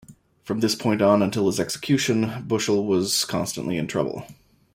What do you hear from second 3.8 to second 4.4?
trouble.